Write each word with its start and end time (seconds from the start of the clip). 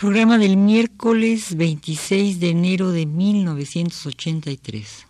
Programa 0.00 0.38
del 0.38 0.56
miércoles 0.56 1.54
26 1.54 2.40
de 2.40 2.48
enero 2.48 2.90
de 2.90 3.04
1983. 3.04 5.06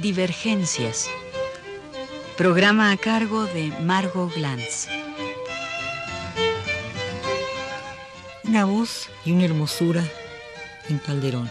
Divergencias. 0.00 1.10
Programa 2.38 2.92
a 2.92 2.96
cargo 2.96 3.44
de 3.44 3.78
Margot 3.82 4.32
Glantz. 4.34 4.95
Una 8.56 8.64
voz 8.64 9.10
y 9.26 9.32
una 9.32 9.44
hermosura 9.44 10.02
en 10.88 10.96
Calderón. 10.96 11.50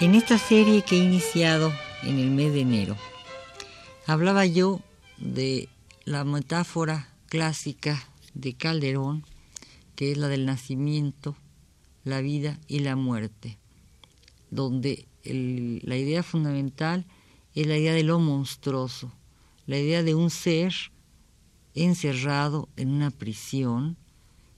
En 0.00 0.16
esta 0.16 0.36
serie 0.36 0.82
que 0.82 0.96
he 0.96 0.98
iniciado 0.98 1.72
en 2.02 2.18
el 2.18 2.32
mes 2.32 2.52
de 2.54 2.62
enero, 2.62 2.96
hablaba 4.08 4.44
yo 4.44 4.80
de 5.16 5.68
la 6.04 6.24
metáfora 6.24 7.14
clásica 7.28 8.02
de 8.34 8.54
Calderón, 8.54 9.24
que 9.94 10.10
es 10.10 10.18
la 10.18 10.26
del 10.26 10.44
nacimiento, 10.44 11.36
la 12.02 12.20
vida 12.20 12.58
y 12.66 12.80
la 12.80 12.96
muerte, 12.96 13.58
donde 14.50 15.06
la 15.24 15.96
idea 15.96 16.22
fundamental 16.22 17.06
es 17.54 17.66
la 17.66 17.76
idea 17.76 17.94
de 17.94 18.04
lo 18.04 18.18
monstruoso, 18.18 19.12
la 19.66 19.78
idea 19.78 20.02
de 20.02 20.14
un 20.14 20.30
ser 20.30 20.74
encerrado 21.74 22.68
en 22.76 22.90
una 22.90 23.10
prisión 23.10 23.96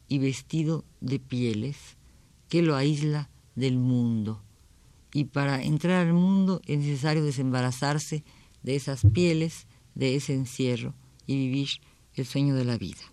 y 0.08 0.18
vestido 0.18 0.84
de 1.00 1.18
pieles 1.18 1.76
que 2.48 2.62
lo 2.62 2.76
aísla 2.76 3.30
del 3.54 3.78
mundo. 3.78 4.42
Y 5.12 5.24
para 5.24 5.62
entrar 5.62 6.06
al 6.06 6.14
mundo 6.14 6.60
es 6.66 6.78
necesario 6.78 7.24
desembarazarse 7.24 8.24
de 8.62 8.76
esas 8.76 9.02
pieles, 9.12 9.66
de 9.94 10.16
ese 10.16 10.34
encierro 10.34 10.94
y 11.26 11.36
vivir 11.36 11.68
el 12.14 12.26
sueño 12.26 12.54
de 12.54 12.64
la 12.64 12.78
vida. 12.78 13.11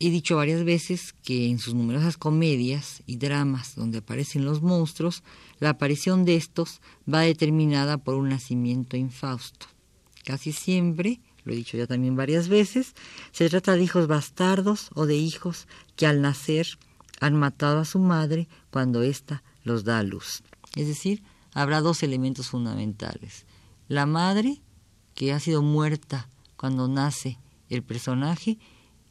He 0.00 0.10
dicho 0.10 0.36
varias 0.36 0.64
veces 0.64 1.12
que 1.24 1.48
en 1.48 1.58
sus 1.58 1.74
numerosas 1.74 2.16
comedias 2.16 3.02
y 3.06 3.16
dramas 3.16 3.74
donde 3.74 3.98
aparecen 3.98 4.44
los 4.44 4.62
monstruos, 4.62 5.24
la 5.58 5.70
aparición 5.70 6.24
de 6.24 6.36
estos 6.36 6.80
va 7.12 7.22
determinada 7.22 7.98
por 7.98 8.14
un 8.14 8.28
nacimiento 8.28 8.96
infausto. 8.96 9.66
Casi 10.24 10.52
siempre, 10.52 11.20
lo 11.44 11.52
he 11.52 11.56
dicho 11.56 11.76
ya 11.76 11.88
también 11.88 12.14
varias 12.14 12.48
veces, 12.48 12.94
se 13.32 13.48
trata 13.48 13.74
de 13.74 13.82
hijos 13.82 14.06
bastardos 14.06 14.90
o 14.94 15.04
de 15.04 15.16
hijos 15.16 15.66
que 15.96 16.06
al 16.06 16.20
nacer 16.22 16.78
han 17.20 17.34
matado 17.34 17.80
a 17.80 17.84
su 17.84 17.98
madre 17.98 18.46
cuando 18.70 19.02
ésta 19.02 19.42
los 19.64 19.82
da 19.82 19.98
a 19.98 20.04
luz. 20.04 20.42
Es 20.76 20.86
decir, 20.86 21.24
habrá 21.54 21.80
dos 21.80 22.04
elementos 22.04 22.48
fundamentales. 22.50 23.46
La 23.88 24.06
madre, 24.06 24.60
que 25.14 25.32
ha 25.32 25.40
sido 25.40 25.60
muerta 25.60 26.28
cuando 26.56 26.86
nace 26.86 27.38
el 27.68 27.82
personaje, 27.82 28.58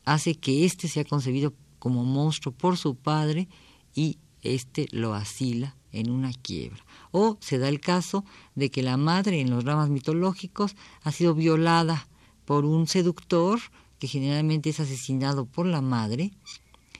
hace 0.08 0.36
que 0.36 0.64
éste 0.64 0.88
sea 0.88 1.04
concebido 1.04 1.54
como 1.80 2.06
monstruo 2.06 2.56
por 2.56 2.78
su 2.78 2.96
padre 2.96 3.50
y 3.94 4.20
éste 4.42 4.88
lo 4.92 5.14
asila 5.14 5.76
en 5.92 6.10
una 6.10 6.32
quiebra. 6.32 6.82
O 7.12 7.38
se 7.42 7.58
da 7.58 7.68
el 7.68 7.82
caso 7.82 8.24
de 8.56 8.72
que 8.72 8.84
la 8.84 8.96
madre 8.96 9.42
en 9.42 9.50
los 9.50 9.66
dramas 9.66 9.90
mitológicos 9.90 10.78
ha 11.04 11.12
sido 11.12 11.36
violada 11.36 12.08
por 12.46 12.64
un 12.64 12.88
seductor 12.88 13.60
que 14.00 14.08
generalmente 14.08 14.70
es 14.70 14.80
asesinado 14.80 15.46
por 15.46 15.66
la 15.66 15.82
madre 15.82 16.32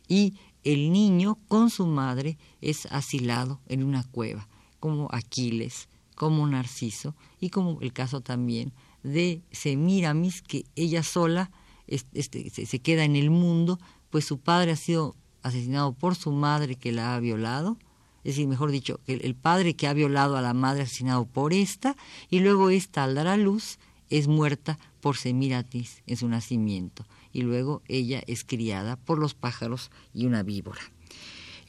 y 0.10 0.34
el 0.66 0.92
niño 0.92 1.40
con 1.48 1.70
su 1.70 1.88
madre 1.88 2.38
es 2.60 2.88
asilado 2.88 3.62
en 3.68 3.84
una 3.84 4.04
cueva, 4.04 4.50
como 4.82 5.08
Aquiles, 5.14 5.88
como 6.16 6.46
Narciso 6.46 7.16
y 7.40 7.52
como 7.52 7.80
el 7.80 7.94
caso 7.94 8.20
también 8.20 8.74
de 9.02 9.42
Semiramis, 9.52 10.42
que 10.42 10.66
ella 10.76 11.04
sola 11.04 11.52
este, 11.88 12.50
se, 12.50 12.80
queda 12.80 13.04
en 13.04 13.16
el 13.16 13.30
mundo, 13.30 13.80
pues 14.10 14.26
su 14.26 14.40
padre 14.40 14.72
ha 14.72 14.76
sido 14.76 15.16
asesinado 15.42 15.94
por 15.94 16.16
su 16.16 16.32
madre 16.32 16.76
que 16.76 16.92
la 16.92 17.16
ha 17.16 17.20
violado, 17.20 17.78
es 18.24 18.36
decir, 18.36 18.48
mejor 18.48 18.72
dicho, 18.72 19.00
el, 19.08 19.24
el 19.24 19.36
padre 19.36 19.76
que 19.76 19.88
ha 19.88 19.94
violado 19.94 20.36
a 20.36 20.42
la 20.42 20.54
madre 20.54 20.84
asesinado 20.84 21.26
por 21.26 21.54
esta, 21.54 21.96
y 22.30 22.40
luego 22.40 22.70
esta 22.70 23.04
al 23.04 23.16
dar 23.16 23.28
a 23.28 23.38
luz 23.38 23.80
es 24.10 24.28
muerta 24.28 24.78
por 25.02 25.18
Semiratis 25.18 26.04
en 26.06 26.18
su 26.18 26.28
nacimiento, 26.28 27.06
y 27.32 27.42
luego 27.42 27.82
ella 27.88 28.22
es 28.28 28.44
criada 28.44 28.96
por 28.98 29.20
los 29.20 29.34
pájaros 29.34 29.92
y 30.14 30.26
una 30.26 30.44
víbora. 30.44 30.82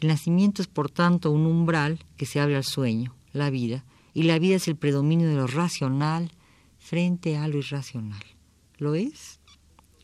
El 0.00 0.08
nacimiento 0.08 0.62
es 0.62 0.68
por 0.68 0.90
tanto 0.90 1.30
un 1.30 1.46
umbral 1.46 2.04
que 2.16 2.26
se 2.26 2.40
abre 2.40 2.56
al 2.56 2.64
sueño, 2.64 3.14
la 3.32 3.50
vida, 3.50 3.84
y 4.14 4.24
la 4.24 4.38
vida 4.38 4.56
es 4.56 4.68
el 4.68 4.76
predominio 4.76 5.28
de 5.28 5.34
lo 5.34 5.46
racional 5.46 6.32
frente 6.78 7.36
a 7.36 7.48
lo 7.48 7.58
irracional. 7.58 8.22
¿Lo 8.78 8.94
es? 8.94 9.38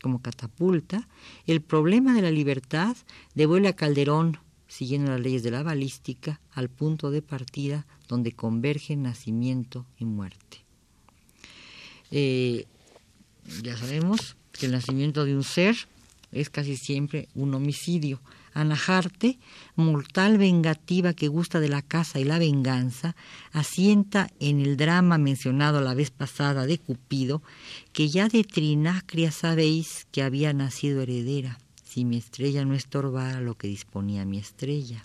Como 0.05 0.21
catapulta, 0.21 1.07
el 1.47 1.61
problema 1.61 2.13
de 2.13 2.21
la 2.21 2.29
libertad 2.29 2.95
devuelve 3.33 3.69
a 3.69 3.75
Calderón, 3.75 4.37
siguiendo 4.67 5.09
las 5.09 5.19
leyes 5.19 5.41
de 5.41 5.49
la 5.49 5.63
balística, 5.63 6.39
al 6.51 6.69
punto 6.69 7.09
de 7.09 7.23
partida 7.23 7.87
donde 8.07 8.31
convergen 8.31 9.01
nacimiento 9.01 9.87
y 9.97 10.05
muerte. 10.05 10.63
Eh, 12.11 12.67
ya 13.63 13.75
sabemos 13.75 14.35
que 14.51 14.67
el 14.67 14.73
nacimiento 14.73 15.25
de 15.25 15.35
un 15.35 15.43
ser 15.43 15.75
es 16.31 16.51
casi 16.51 16.77
siempre 16.77 17.27
un 17.33 17.55
homicidio, 17.55 18.21
Anajarte, 18.55 19.37
mortal 19.75 20.37
vengativa 20.37 21.13
que 21.13 21.27
gusta 21.27 21.59
de 21.59 21.67
la 21.67 21.81
caza 21.81 22.21
y 22.21 22.23
la 22.23 22.39
venganza, 22.39 23.13
asienta 23.51 24.29
en 24.39 24.61
el 24.61 24.77
drama 24.77 25.17
mencionado 25.17 25.81
la 25.81 25.93
vez 25.93 26.09
pasada 26.09 26.65
de 26.65 26.77
Cupido, 26.77 27.43
que 27.91 28.07
ya 28.07 28.29
de 28.29 28.45
Trinacria 28.45 29.31
sabéis 29.31 30.07
que 30.13 30.23
había 30.23 30.53
nacido 30.53 31.01
heredera, 31.01 31.59
si 31.83 32.05
mi 32.05 32.15
estrella 32.15 32.63
no 32.63 32.75
estorbara 32.75 33.41
lo 33.41 33.55
que 33.55 33.67
disponía 33.67 34.23
mi 34.23 34.37
estrella. 34.37 35.03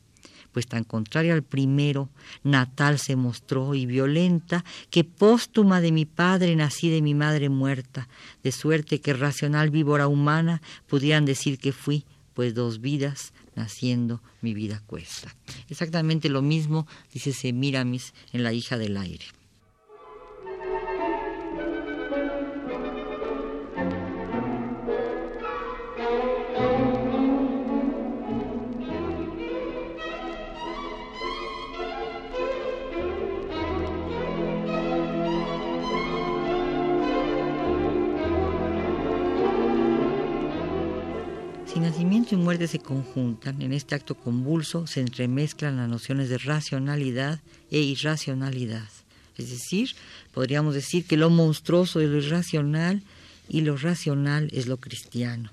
Pues 0.52 0.68
tan 0.68 0.84
contraria 0.84 1.34
al 1.34 1.42
primero, 1.42 2.08
natal 2.44 3.00
se 3.00 3.16
mostró 3.16 3.74
y 3.74 3.84
violenta, 3.84 4.64
que 4.90 5.02
póstuma 5.02 5.80
de 5.80 5.90
mi 5.90 6.04
padre 6.04 6.54
nací 6.54 6.88
de 6.88 7.02
mi 7.02 7.14
madre 7.14 7.48
muerta, 7.48 8.08
de 8.44 8.52
suerte 8.52 9.00
que 9.00 9.12
racional 9.12 9.70
víbora 9.70 10.06
humana 10.06 10.62
pudieran 10.86 11.24
decir 11.24 11.58
que 11.58 11.72
fui, 11.72 12.04
pues 12.34 12.54
dos 12.54 12.80
vidas 12.80 13.32
naciendo 13.60 14.22
mi 14.40 14.54
vida 14.54 14.82
cuesta. 14.86 15.36
Exactamente 15.68 16.28
lo 16.28 16.42
mismo 16.42 16.86
dice 17.12 17.32
Semiramis 17.32 18.14
en 18.32 18.42
La 18.42 18.52
hija 18.52 18.78
del 18.78 18.96
aire. 18.96 19.26
Y 41.76 42.36
muerte 42.36 42.66
se 42.66 42.80
conjuntan, 42.80 43.62
en 43.62 43.72
este 43.72 43.94
acto 43.94 44.16
convulso 44.16 44.86
se 44.88 45.00
entremezclan 45.00 45.76
las 45.76 45.88
nociones 45.88 46.28
de 46.28 46.38
racionalidad 46.38 47.40
e 47.70 47.78
irracionalidad. 47.78 48.88
Es 49.36 49.50
decir, 49.50 49.90
podríamos 50.32 50.74
decir 50.74 51.04
que 51.06 51.16
lo 51.16 51.30
monstruoso 51.30 52.00
es 52.00 52.08
lo 52.08 52.16
irracional 52.16 53.02
y 53.48 53.60
lo 53.60 53.76
racional 53.76 54.48
es 54.52 54.66
lo 54.66 54.78
cristiano. 54.78 55.52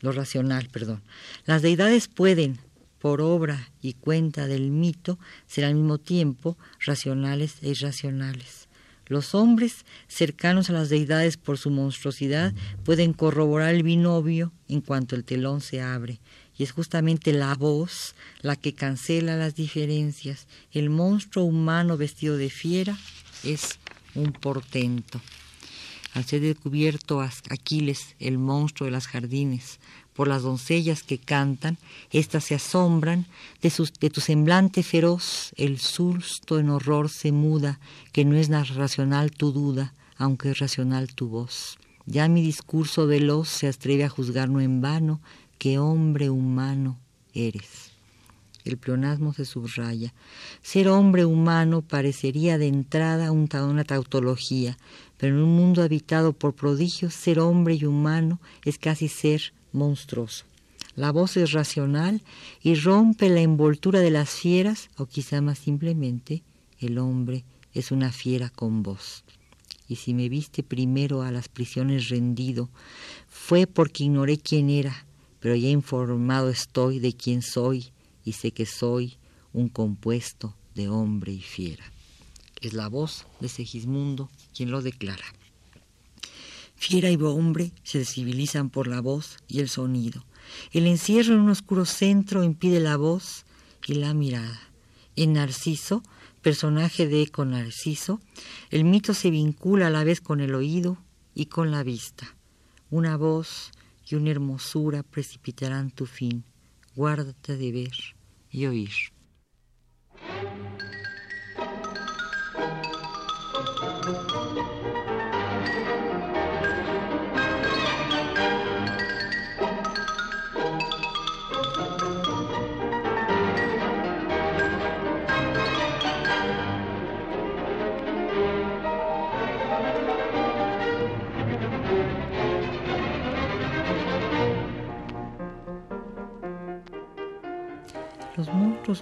Lo 0.00 0.10
racional, 0.10 0.68
perdón. 0.70 1.00
Las 1.44 1.62
deidades 1.62 2.08
pueden, 2.08 2.58
por 2.98 3.20
obra 3.20 3.70
y 3.80 3.92
cuenta 3.92 4.48
del 4.48 4.70
mito, 4.70 5.18
ser 5.46 5.64
al 5.64 5.76
mismo 5.76 5.98
tiempo 5.98 6.56
racionales 6.80 7.56
e 7.62 7.68
irracionales. 7.68 8.65
Los 9.08 9.34
hombres, 9.34 9.84
cercanos 10.08 10.68
a 10.68 10.72
las 10.72 10.88
deidades 10.88 11.36
por 11.36 11.58
su 11.58 11.70
monstruosidad, 11.70 12.52
pueden 12.84 13.12
corroborar 13.12 13.74
el 13.74 13.82
binomio 13.82 14.52
en 14.68 14.80
cuanto 14.80 15.14
el 15.14 15.24
telón 15.24 15.60
se 15.60 15.80
abre. 15.80 16.20
Y 16.58 16.64
es 16.64 16.72
justamente 16.72 17.32
la 17.32 17.54
voz 17.54 18.14
la 18.40 18.56
que 18.56 18.74
cancela 18.74 19.36
las 19.36 19.54
diferencias. 19.54 20.48
El 20.72 20.90
monstruo 20.90 21.44
humano 21.44 21.96
vestido 21.96 22.36
de 22.36 22.50
fiera 22.50 22.98
es 23.44 23.78
un 24.14 24.32
portento. 24.32 25.20
Al 26.14 26.24
ser 26.24 26.40
descubierto 26.40 27.20
Aquiles, 27.20 28.16
el 28.18 28.38
monstruo 28.38 28.86
de 28.86 28.90
las 28.90 29.06
jardines, 29.06 29.80
por 30.16 30.28
las 30.28 30.42
doncellas 30.42 31.02
que 31.02 31.18
cantan, 31.18 31.76
éstas 32.10 32.44
se 32.44 32.54
asombran, 32.54 33.26
de, 33.60 33.72
de 34.00 34.10
tu 34.10 34.20
semblante 34.20 34.82
feroz 34.82 35.52
el 35.56 35.78
susto 35.78 36.58
en 36.58 36.70
horror 36.70 37.10
se 37.10 37.32
muda, 37.32 37.78
que 38.12 38.24
no 38.24 38.36
es 38.36 38.48
racional 38.48 39.30
tu 39.30 39.52
duda, 39.52 39.92
aunque 40.16 40.50
es 40.50 40.58
racional 40.58 41.14
tu 41.14 41.28
voz. 41.28 41.78
Ya 42.06 42.28
mi 42.28 42.40
discurso 42.40 43.06
veloz 43.06 43.48
se 43.48 43.68
atreve 43.68 44.04
a 44.04 44.08
juzgar 44.08 44.48
no 44.48 44.60
en 44.60 44.80
vano, 44.80 45.20
que 45.58 45.78
hombre 45.78 46.30
humano 46.30 46.98
eres. 47.34 47.90
El 48.64 48.78
pleonasmo 48.78 49.32
se 49.32 49.44
subraya. 49.44 50.12
Ser 50.60 50.88
hombre 50.88 51.24
humano 51.24 51.82
parecería 51.82 52.58
de 52.58 52.66
entrada 52.66 53.30
una 53.30 53.84
tautología, 53.84 54.76
pero 55.18 55.36
en 55.36 55.42
un 55.42 55.56
mundo 55.56 55.82
habitado 55.82 56.32
por 56.32 56.54
prodigios, 56.54 57.14
ser 57.14 57.38
hombre 57.38 57.74
y 57.74 57.84
humano 57.84 58.40
es 58.64 58.78
casi 58.78 59.08
ser 59.08 59.52
monstruoso. 59.76 60.44
La 60.96 61.12
voz 61.12 61.36
es 61.36 61.52
racional 61.52 62.22
y 62.62 62.74
rompe 62.74 63.28
la 63.28 63.42
envoltura 63.42 64.00
de 64.00 64.10
las 64.10 64.30
fieras, 64.30 64.88
o 64.96 65.06
quizá 65.06 65.40
más 65.40 65.58
simplemente, 65.58 66.42
el 66.80 66.98
hombre 66.98 67.44
es 67.74 67.92
una 67.92 68.10
fiera 68.10 68.48
con 68.48 68.82
voz. 68.82 69.22
Y 69.88 69.96
si 69.96 70.14
me 70.14 70.28
viste 70.28 70.62
primero 70.62 71.22
a 71.22 71.30
las 71.30 71.48
prisiones 71.48 72.08
rendido, 72.08 72.70
fue 73.28 73.66
porque 73.66 74.04
ignoré 74.04 74.38
quién 74.38 74.70
era, 74.70 75.06
pero 75.38 75.54
ya 75.54 75.68
informado 75.68 76.48
estoy 76.48 76.98
de 76.98 77.12
quién 77.12 77.42
soy 77.42 77.90
y 78.24 78.32
sé 78.32 78.50
que 78.50 78.66
soy 78.66 79.16
un 79.52 79.68
compuesto 79.68 80.56
de 80.74 80.88
hombre 80.88 81.32
y 81.32 81.40
fiera. 81.40 81.84
Es 82.60 82.72
la 82.72 82.88
voz 82.88 83.26
de 83.40 83.48
Segismundo 83.48 84.30
quien 84.54 84.70
lo 84.70 84.82
declara. 84.82 85.24
Fiera 86.76 87.10
y 87.10 87.16
hombre 87.16 87.72
se 87.82 88.04
civilizan 88.04 88.70
por 88.70 88.86
la 88.86 89.00
voz 89.00 89.38
y 89.48 89.60
el 89.60 89.68
sonido. 89.68 90.24
El 90.72 90.86
encierro 90.86 91.34
en 91.34 91.40
un 91.40 91.50
oscuro 91.50 91.84
centro 91.84 92.44
impide 92.44 92.80
la 92.80 92.96
voz 92.96 93.44
y 93.86 93.94
la 93.94 94.14
mirada. 94.14 94.60
En 95.16 95.32
Narciso, 95.32 96.02
personaje 96.42 97.08
de 97.08 97.22
Eco 97.22 97.44
Narciso, 97.44 98.20
el 98.70 98.84
mito 98.84 99.14
se 99.14 99.30
vincula 99.30 99.88
a 99.88 99.90
la 99.90 100.04
vez 100.04 100.20
con 100.20 100.40
el 100.40 100.54
oído 100.54 100.98
y 101.34 101.46
con 101.46 101.70
la 101.70 101.82
vista. 101.82 102.36
Una 102.90 103.16
voz 103.16 103.72
y 104.06 104.14
una 104.14 104.30
hermosura 104.30 105.02
precipitarán 105.02 105.90
tu 105.90 106.06
fin. 106.06 106.44
Guárdate 106.94 107.56
de 107.56 107.72
ver 107.72 107.94
y 108.50 108.66
oír. 108.66 109.15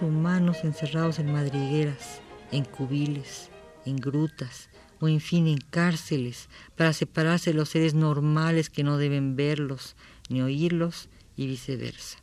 Humanos 0.01 0.63
encerrados 0.63 1.19
en 1.19 1.31
madrigueras, 1.31 2.21
en 2.51 2.65
cubiles, 2.65 3.49
en 3.85 3.97
grutas 3.97 4.69
o 4.99 5.07
en 5.07 5.19
fin 5.19 5.47
en 5.47 5.57
cárceles 5.57 6.49
para 6.75 6.93
separarse 6.93 7.51
de 7.51 7.57
los 7.57 7.69
seres 7.69 7.93
normales 7.93 8.69
que 8.69 8.83
no 8.83 8.97
deben 8.97 9.35
verlos 9.35 9.95
ni 10.29 10.41
oírlos 10.41 11.09
y 11.35 11.47
viceversa. 11.47 12.19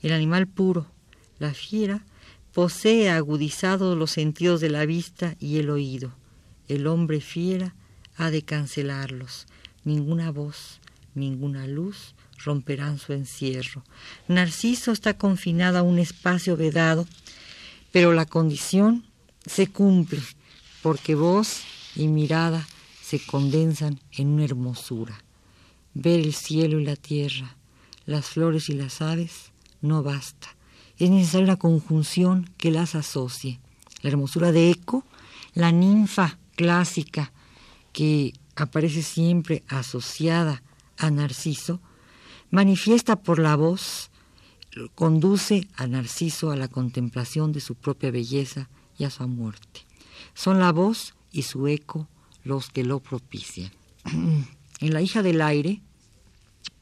El 0.00 0.12
animal 0.12 0.46
puro, 0.46 0.86
la 1.38 1.54
fiera, 1.54 2.04
posee 2.52 3.10
agudizados 3.10 3.96
los 3.96 4.10
sentidos 4.10 4.60
de 4.60 4.70
la 4.70 4.84
vista 4.84 5.36
y 5.38 5.58
el 5.58 5.70
oído. 5.70 6.14
El 6.68 6.86
hombre 6.86 7.20
fiera 7.20 7.74
ha 8.16 8.30
de 8.30 8.42
cancelarlos. 8.42 9.46
Ninguna 9.84 10.30
voz, 10.30 10.80
ninguna 11.14 11.66
luz, 11.66 12.14
romperán 12.44 12.98
su 12.98 13.12
encierro. 13.12 13.84
Narciso 14.28 14.92
está 14.92 15.16
confinado 15.16 15.78
a 15.78 15.82
un 15.82 15.98
espacio 15.98 16.56
vedado, 16.56 17.06
pero 17.90 18.12
la 18.12 18.26
condición 18.26 19.04
se 19.46 19.66
cumple, 19.66 20.22
porque 20.82 21.14
voz 21.14 21.62
y 21.94 22.08
mirada 22.08 22.66
se 23.02 23.20
condensan 23.20 24.00
en 24.12 24.28
una 24.28 24.44
hermosura. 24.44 25.22
Ver 25.94 26.20
el 26.20 26.32
cielo 26.32 26.80
y 26.80 26.84
la 26.84 26.96
tierra, 26.96 27.56
las 28.06 28.26
flores 28.26 28.68
y 28.68 28.72
las 28.72 29.02
aves, 29.02 29.52
no 29.80 30.02
basta. 30.02 30.56
Es 30.98 31.10
necesaria 31.10 31.44
una 31.44 31.58
conjunción 31.58 32.50
que 32.56 32.70
las 32.70 32.94
asocie. 32.94 33.60
La 34.02 34.10
hermosura 34.10 34.52
de 34.52 34.70
Eco, 34.70 35.04
la 35.54 35.72
ninfa 35.72 36.38
clásica 36.56 37.32
que 37.92 38.32
aparece 38.56 39.02
siempre 39.02 39.62
asociada 39.68 40.62
a 40.96 41.10
Narciso, 41.10 41.80
manifiesta 42.52 43.16
por 43.16 43.38
la 43.38 43.56
voz, 43.56 44.10
conduce 44.94 45.66
a 45.74 45.86
Narciso 45.86 46.50
a 46.50 46.56
la 46.56 46.68
contemplación 46.68 47.50
de 47.50 47.60
su 47.60 47.74
propia 47.74 48.10
belleza 48.10 48.68
y 48.98 49.04
a 49.04 49.10
su 49.10 49.26
muerte. 49.26 49.80
Son 50.34 50.60
la 50.60 50.70
voz 50.70 51.14
y 51.32 51.42
su 51.42 51.66
eco 51.66 52.08
los 52.44 52.68
que 52.68 52.84
lo 52.84 53.00
propician. 53.00 53.72
en 54.04 54.92
la 54.92 55.00
hija 55.00 55.22
del 55.22 55.40
aire, 55.40 55.80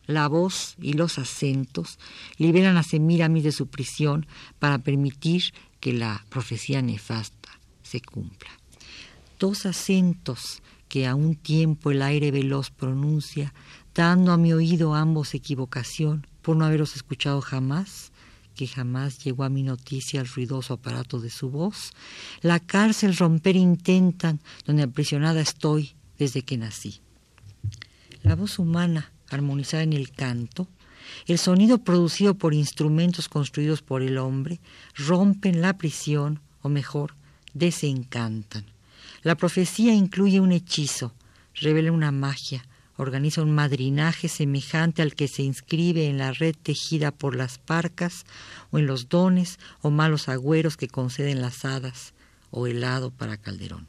la 0.06 0.26
voz 0.26 0.74
y 0.82 0.94
los 0.94 1.18
acentos 1.18 2.00
liberan 2.36 2.76
a 2.76 2.82
Semiramis 2.82 3.44
de 3.44 3.52
su 3.52 3.68
prisión 3.68 4.26
para 4.58 4.78
permitir 4.78 5.54
que 5.78 5.92
la 5.92 6.26
profecía 6.30 6.82
nefasta 6.82 7.60
se 7.84 8.00
cumpla. 8.00 8.50
Dos 9.38 9.66
acentos 9.66 10.62
que 10.88 11.06
a 11.06 11.14
un 11.14 11.36
tiempo 11.36 11.92
el 11.92 12.02
aire 12.02 12.32
veloz 12.32 12.70
pronuncia 12.70 13.54
dando 13.94 14.32
a 14.32 14.36
mi 14.36 14.52
oído 14.52 14.94
ambos 14.94 15.34
equivocación 15.34 16.26
por 16.42 16.56
no 16.56 16.64
haberos 16.64 16.96
escuchado 16.96 17.40
jamás, 17.40 18.12
que 18.54 18.66
jamás 18.66 19.22
llegó 19.24 19.44
a 19.44 19.48
mi 19.48 19.62
noticia 19.62 20.20
el 20.20 20.28
ruidoso 20.28 20.74
aparato 20.74 21.20
de 21.20 21.30
su 21.30 21.50
voz, 21.50 21.92
la 22.42 22.60
cárcel 22.60 23.16
romper 23.16 23.56
intentan 23.56 24.40
donde 24.64 24.82
aprisionada 24.82 25.40
estoy 25.40 25.94
desde 26.18 26.42
que 26.42 26.58
nací. 26.58 27.00
La 28.22 28.34
voz 28.36 28.58
humana 28.58 29.12
armonizada 29.30 29.82
en 29.82 29.92
el 29.92 30.10
canto, 30.10 30.68
el 31.26 31.38
sonido 31.38 31.78
producido 31.78 32.34
por 32.34 32.52
instrumentos 32.54 33.28
construidos 33.28 33.82
por 33.82 34.02
el 34.02 34.18
hombre, 34.18 34.60
rompen 34.94 35.62
la 35.62 35.76
prisión, 35.78 36.40
o 36.62 36.68
mejor, 36.68 37.14
desencantan. 37.54 38.66
La 39.22 39.34
profecía 39.34 39.94
incluye 39.94 40.40
un 40.40 40.52
hechizo, 40.52 41.14
revela 41.54 41.92
una 41.92 42.12
magia, 42.12 42.64
organiza 43.00 43.40
un 43.40 43.54
madrinaje 43.54 44.28
semejante 44.28 45.00
al 45.00 45.14
que 45.14 45.26
se 45.26 45.42
inscribe 45.42 46.06
en 46.06 46.18
la 46.18 46.32
red 46.32 46.54
tejida 46.54 47.12
por 47.12 47.34
las 47.34 47.56
parcas 47.56 48.26
o 48.70 48.78
en 48.78 48.86
los 48.86 49.08
dones 49.08 49.58
o 49.80 49.90
malos 49.90 50.28
agüeros 50.28 50.76
que 50.76 50.86
conceden 50.86 51.40
las 51.40 51.64
hadas 51.64 52.12
o 52.50 52.66
helado 52.66 53.10
para 53.10 53.38
Calderón. 53.38 53.88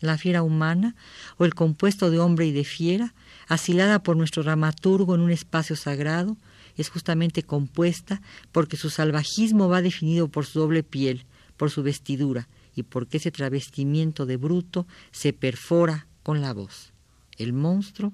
La 0.00 0.18
fiera 0.18 0.42
humana 0.42 0.96
o 1.38 1.44
el 1.44 1.54
compuesto 1.54 2.10
de 2.10 2.18
hombre 2.18 2.46
y 2.46 2.52
de 2.52 2.64
fiera, 2.64 3.14
asilada 3.46 4.02
por 4.02 4.16
nuestro 4.16 4.42
dramaturgo 4.42 5.14
en 5.14 5.20
un 5.20 5.30
espacio 5.30 5.76
sagrado, 5.76 6.36
es 6.76 6.88
justamente 6.88 7.44
compuesta 7.44 8.20
porque 8.50 8.76
su 8.76 8.90
salvajismo 8.90 9.68
va 9.68 9.80
definido 9.80 10.26
por 10.26 10.44
su 10.44 10.58
doble 10.58 10.82
piel, 10.82 11.24
por 11.56 11.70
su 11.70 11.84
vestidura 11.84 12.48
y 12.74 12.82
porque 12.82 13.18
ese 13.18 13.30
travestimiento 13.30 14.26
de 14.26 14.38
bruto 14.38 14.88
se 15.12 15.32
perfora 15.32 16.08
con 16.24 16.40
la 16.40 16.52
voz. 16.52 16.92
El 17.38 17.52
monstruo 17.52 18.12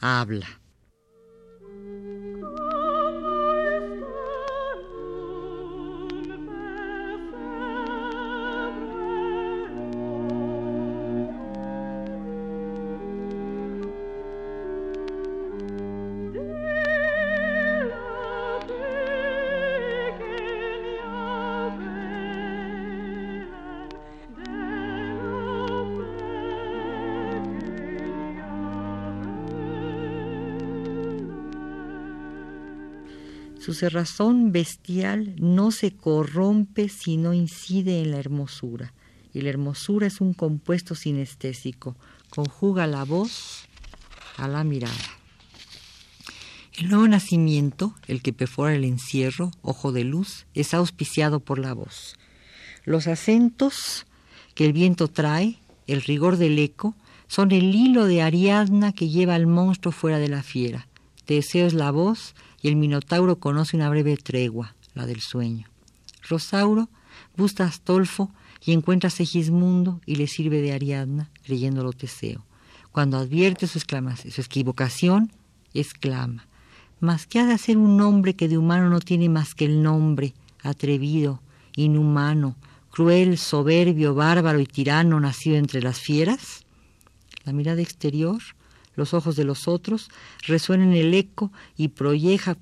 habla. 0.00 0.59
Su 33.60 33.74
cerrazón 33.74 34.52
bestial 34.52 35.34
no 35.38 35.70
se 35.70 35.92
corrompe 35.92 36.88
si 36.88 37.18
no 37.18 37.34
incide 37.34 38.00
en 38.00 38.10
la 38.10 38.18
hermosura. 38.18 38.94
Y 39.34 39.42
la 39.42 39.50
hermosura 39.50 40.06
es 40.06 40.22
un 40.22 40.32
compuesto 40.32 40.94
sinestésico, 40.94 41.94
conjuga 42.30 42.86
la 42.86 43.04
voz 43.04 43.68
a 44.38 44.48
la 44.48 44.64
mirada. 44.64 44.94
El 46.72 46.88
nuevo 46.88 47.06
nacimiento, 47.06 47.94
el 48.06 48.22
que 48.22 48.32
perfora 48.32 48.74
el 48.74 48.84
encierro, 48.84 49.50
ojo 49.60 49.92
de 49.92 50.04
luz, 50.04 50.46
es 50.54 50.72
auspiciado 50.72 51.38
por 51.40 51.58
la 51.58 51.74
voz. 51.74 52.16
Los 52.86 53.06
acentos 53.08 54.06
que 54.54 54.64
el 54.64 54.72
viento 54.72 55.08
trae, 55.08 55.58
el 55.86 56.00
rigor 56.00 56.38
del 56.38 56.58
eco, 56.58 56.94
son 57.28 57.52
el 57.52 57.74
hilo 57.74 58.06
de 58.06 58.22
Ariadna 58.22 58.92
que 58.92 59.10
lleva 59.10 59.34
al 59.34 59.46
monstruo 59.46 59.92
fuera 59.92 60.18
de 60.18 60.28
la 60.28 60.42
fiera. 60.42 60.88
Teseo 61.26 61.66
es 61.66 61.74
la 61.74 61.90
voz 61.90 62.34
y 62.62 62.68
el 62.68 62.76
Minotauro 62.76 63.38
conoce 63.38 63.76
una 63.76 63.88
breve 63.88 64.16
tregua, 64.16 64.74
la 64.94 65.06
del 65.06 65.20
sueño. 65.20 65.68
Rosauro 66.28 66.88
busca 67.36 67.64
a 67.64 67.68
Astolfo 67.68 68.30
y 68.64 68.72
encuentra 68.72 69.08
a 69.08 69.10
Segismundo 69.10 70.00
y 70.06 70.16
le 70.16 70.26
sirve 70.26 70.60
de 70.60 70.72
Ariadna, 70.72 71.30
creyéndolo 71.42 71.92
Teseo. 71.92 72.44
Cuando 72.92 73.18
advierte 73.18 73.66
su, 73.66 73.78
su 73.80 74.40
equivocación, 74.40 75.32
exclama, 75.74 76.46
¿Mas 77.00 77.26
qué 77.26 77.40
ha 77.40 77.46
de 77.46 77.54
hacer 77.54 77.78
un 77.78 77.98
hombre 78.02 78.36
que 78.36 78.46
de 78.46 78.58
humano 78.58 78.90
no 78.90 79.00
tiene 79.00 79.30
más 79.30 79.54
que 79.54 79.64
el 79.64 79.82
nombre, 79.82 80.34
atrevido, 80.62 81.40
inhumano, 81.74 82.56
cruel, 82.90 83.38
soberbio, 83.38 84.14
bárbaro 84.14 84.60
y 84.60 84.66
tirano 84.66 85.18
nacido 85.18 85.56
entre 85.56 85.80
las 85.80 85.98
fieras? 85.98 86.66
La 87.44 87.54
mirada 87.54 87.80
exterior, 87.80 88.42
los 89.00 89.14
ojos 89.14 89.34
de 89.34 89.44
los 89.44 89.66
otros, 89.66 90.10
resuenan 90.46 90.92
el 90.92 91.12
eco 91.14 91.50
y 91.76 91.88
proyecta, 91.88 92.56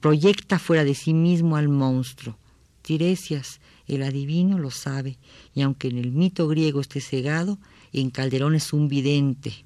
proyecta 0.00 0.58
fuera 0.58 0.84
de 0.84 0.94
sí 0.94 1.14
mismo 1.14 1.56
al 1.56 1.68
monstruo. 1.68 2.36
Tiresias, 2.82 3.60
el 3.86 4.02
adivino, 4.02 4.58
lo 4.58 4.70
sabe, 4.70 5.18
y 5.54 5.62
aunque 5.62 5.88
en 5.88 5.98
el 5.98 6.12
mito 6.12 6.46
griego 6.46 6.80
esté 6.80 7.00
cegado, 7.00 7.58
en 7.92 8.10
Calderón 8.10 8.54
es 8.54 8.72
un 8.72 8.88
vidente. 8.88 9.64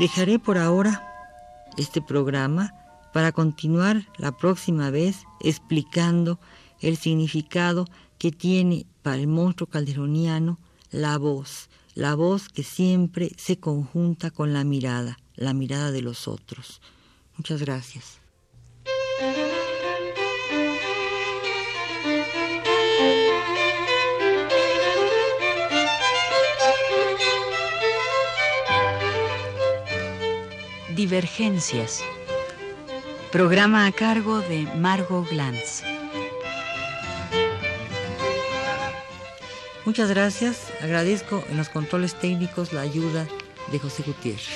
Dejaré 0.00 0.38
por 0.38 0.56
ahora 0.56 1.06
este 1.76 2.00
programa 2.00 2.72
para 3.12 3.32
continuar 3.32 4.06
la 4.16 4.32
próxima 4.32 4.88
vez 4.88 5.24
explicando 5.40 6.40
el 6.80 6.96
significado 6.96 7.84
que 8.16 8.32
tiene 8.32 8.86
para 9.02 9.16
el 9.16 9.26
monstruo 9.26 9.68
calderoniano 9.68 10.58
la 10.90 11.18
voz, 11.18 11.68
la 11.94 12.14
voz 12.14 12.48
que 12.48 12.62
siempre 12.62 13.32
se 13.36 13.58
conjunta 13.58 14.30
con 14.30 14.54
la 14.54 14.64
mirada, 14.64 15.18
la 15.36 15.52
mirada 15.52 15.92
de 15.92 16.00
los 16.00 16.28
otros. 16.28 16.80
Muchas 17.36 17.60
gracias. 17.60 18.20
Divergencias. 31.00 32.04
Programa 33.32 33.86
a 33.86 33.90
cargo 33.90 34.40
de 34.40 34.68
Margot 34.76 35.26
Glantz. 35.30 35.82
Muchas 39.86 40.10
gracias. 40.10 40.70
Agradezco 40.82 41.42
en 41.48 41.56
los 41.56 41.70
controles 41.70 42.14
técnicos 42.16 42.74
la 42.74 42.82
ayuda 42.82 43.26
de 43.72 43.78
José 43.78 44.02
Gutiérrez. 44.02 44.46